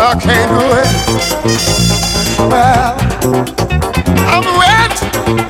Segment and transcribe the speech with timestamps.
[0.00, 0.88] I can't do it.
[2.38, 2.94] Well,
[4.32, 4.96] I'm ready.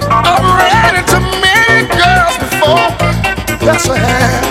[0.08, 2.88] I'm ready to meet girls before.
[3.66, 4.47] that's a hand.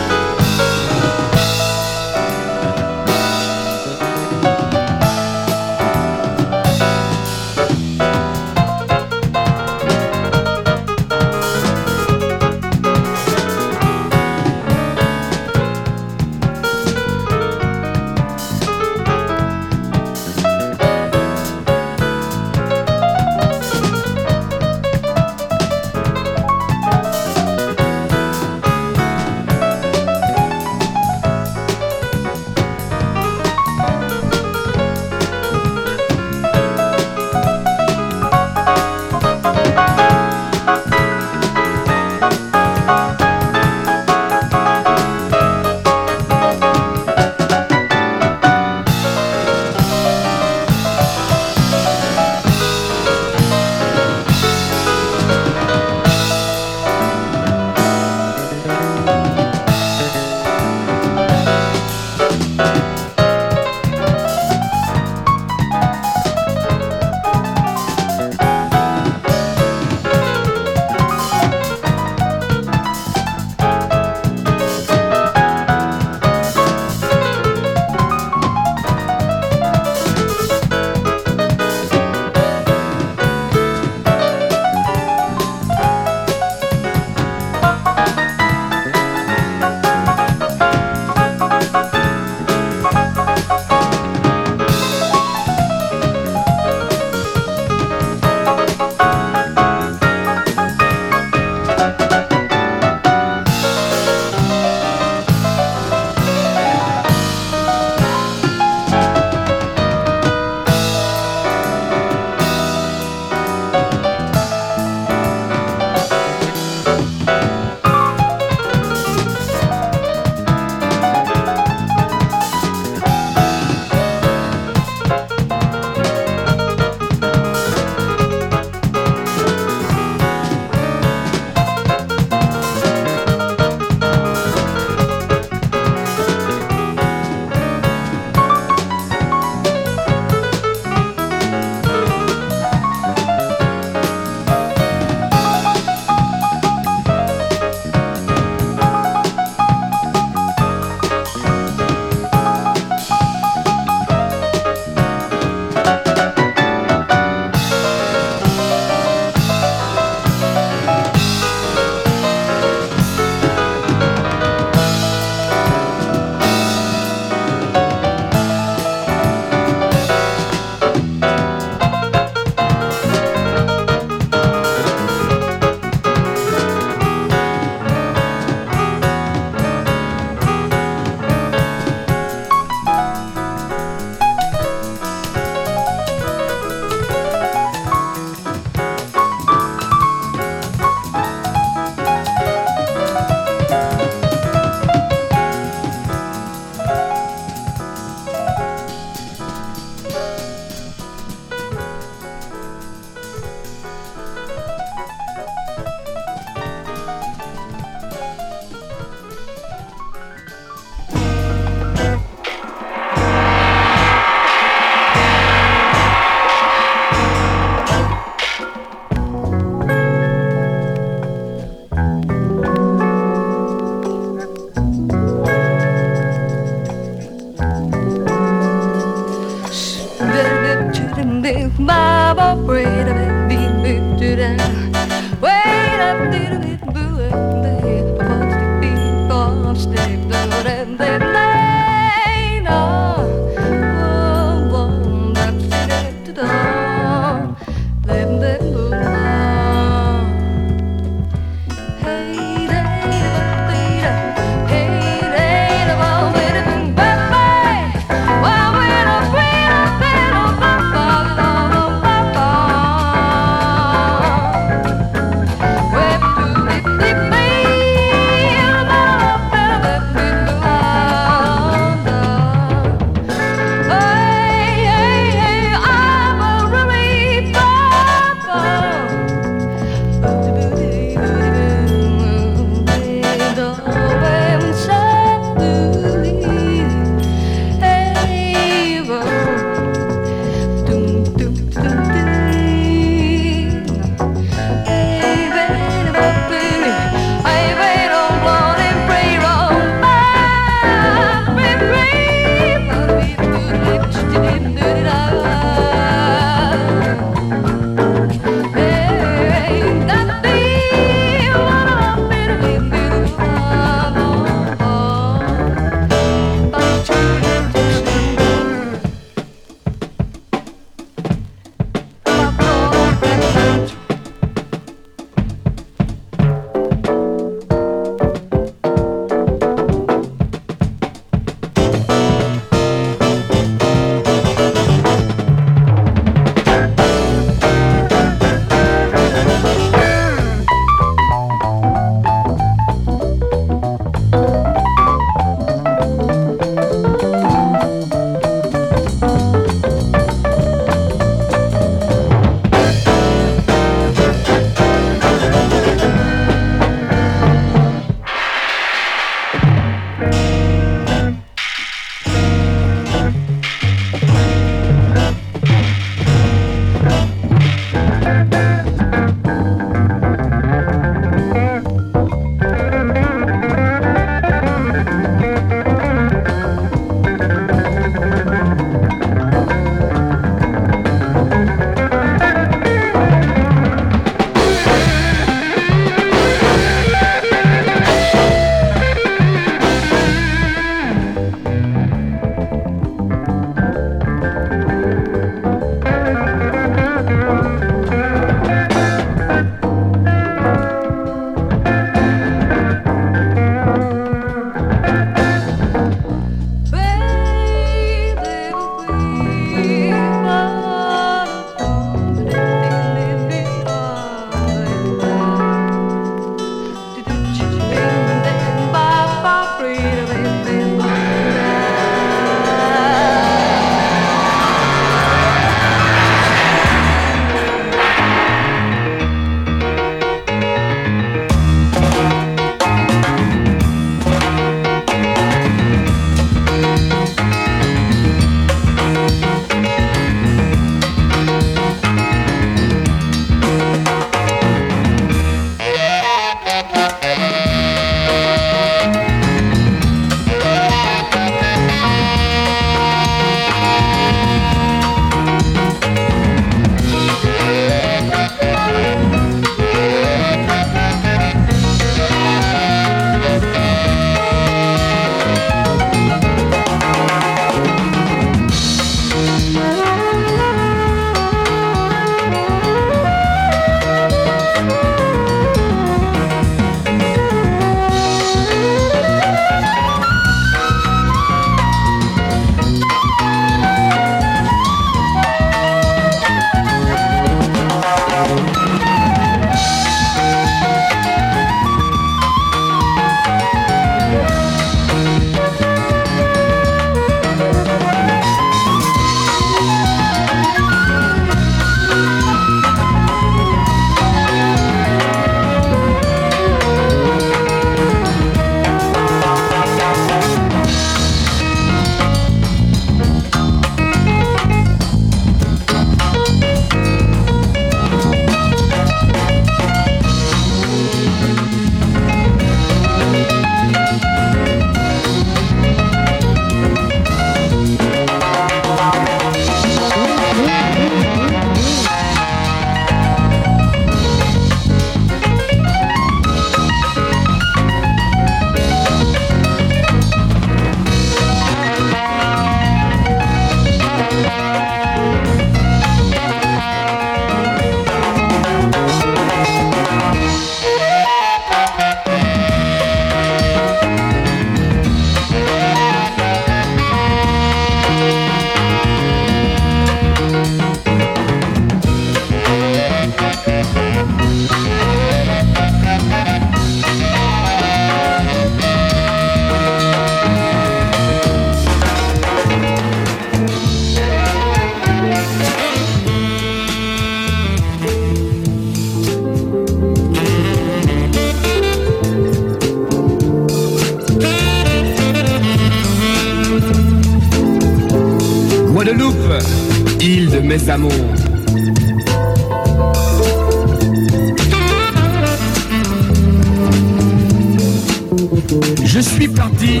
[599.04, 600.00] Je suis parti,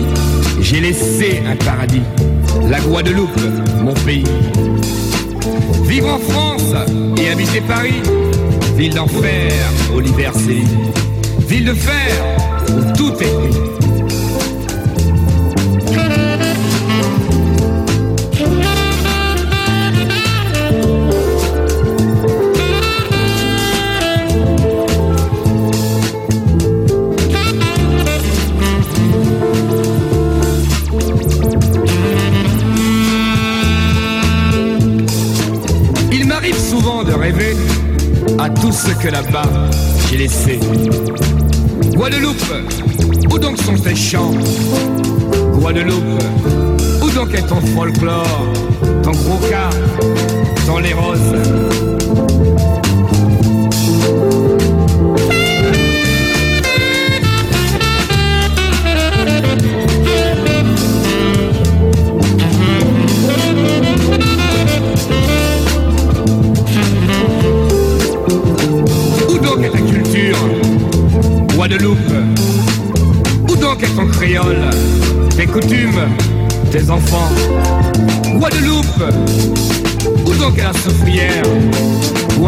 [0.60, 2.00] j'ai laissé un paradis,
[2.70, 3.28] la Guadeloupe,
[3.82, 4.24] mon pays.
[5.84, 6.74] Vivre en France
[7.18, 8.00] et habiter Paris,
[8.76, 9.52] ville d'enfer
[9.94, 10.32] où l'hiver
[11.46, 12.45] ville de fer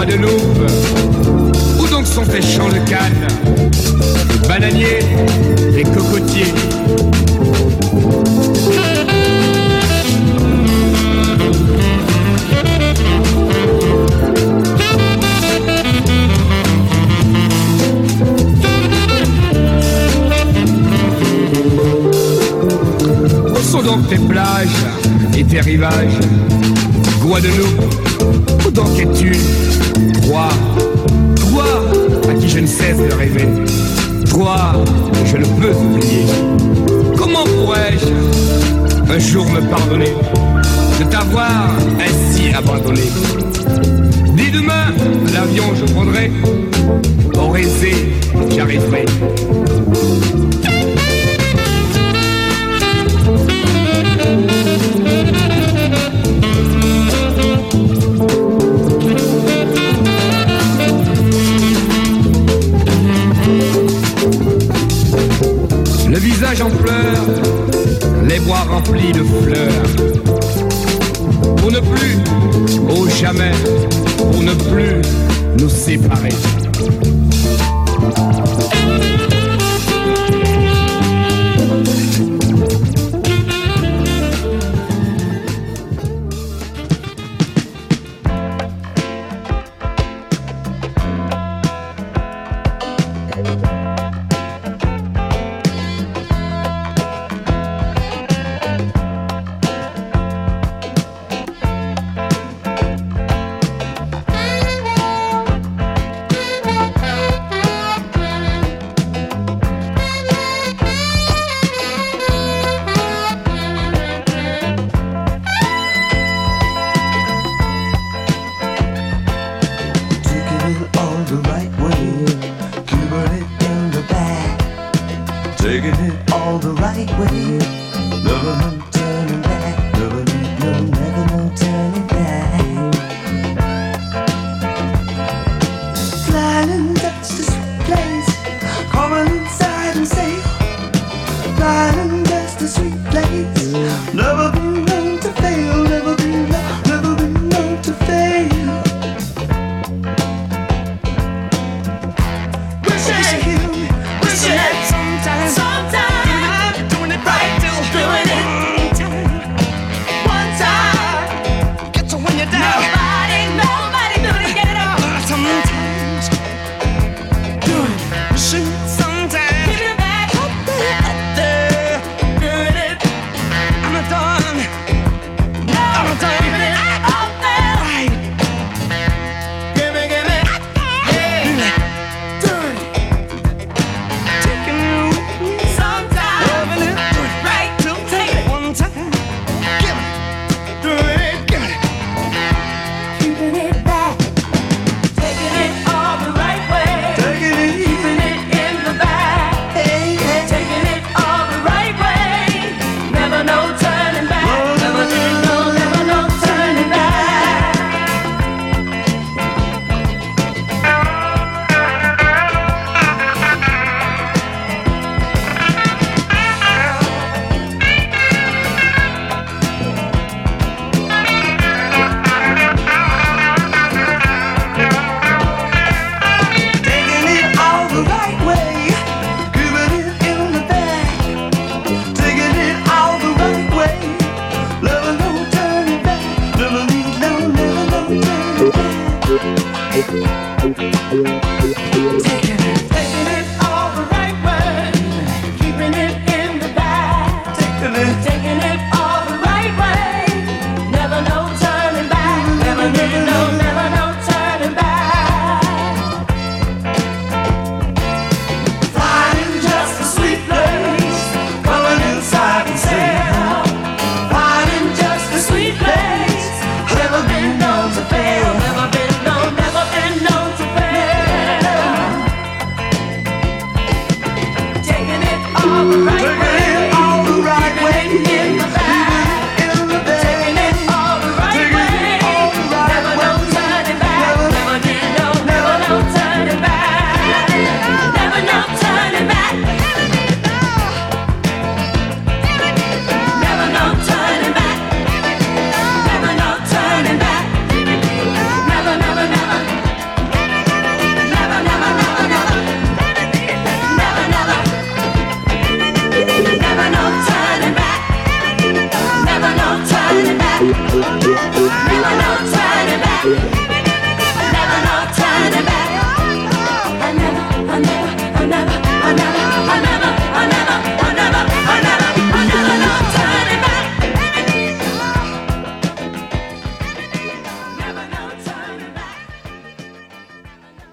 [0.09, 0.71] Guadeloupe
[1.79, 3.27] Où donc sont tes champs de canne
[4.49, 5.05] Bananiers
[5.77, 6.55] et cocotiers
[24.09, 24.69] tes plages
[25.37, 26.19] et tes rivages
[27.21, 27.95] Guadeloupe,
[28.67, 29.33] où donc es-tu
[30.27, 30.49] Toi,
[31.37, 31.65] toi
[32.31, 33.49] à qui je ne cesse de rêver.
[34.29, 34.73] Toi,
[35.25, 36.27] je ne peux oublier.
[37.17, 40.15] Comment pourrais-je un jour me pardonner
[40.99, 41.71] De t'avoir
[42.01, 43.09] ainsi abandonné?
[44.37, 44.93] Dès demain,
[45.33, 46.31] l'avion je prendrai.
[47.35, 48.13] Au récé,
[48.55, 49.07] j'arriverai
[68.39, 70.17] les bois remplis de fleurs.
[71.57, 72.19] Pour ne plus,
[72.91, 73.53] au jamais,
[74.17, 75.03] pour ne plus
[75.59, 76.68] nous séparer.